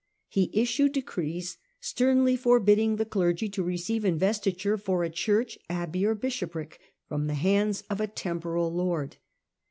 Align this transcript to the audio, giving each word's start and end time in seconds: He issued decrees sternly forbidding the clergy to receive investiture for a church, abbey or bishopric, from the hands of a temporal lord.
He 0.29 0.49
issued 0.51 0.93
decrees 0.93 1.59
sternly 1.79 2.35
forbidding 2.35 2.95
the 2.95 3.05
clergy 3.05 3.47
to 3.49 3.61
receive 3.61 4.03
investiture 4.03 4.75
for 4.75 5.03
a 5.03 5.11
church, 5.11 5.59
abbey 5.69 6.07
or 6.07 6.15
bishopric, 6.15 6.79
from 7.07 7.27
the 7.27 7.35
hands 7.35 7.83
of 7.87 8.01
a 8.01 8.07
temporal 8.07 8.73
lord. 8.73 9.17